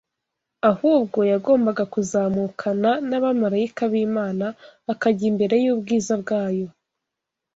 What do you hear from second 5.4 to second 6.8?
y’ubwiza bwayo.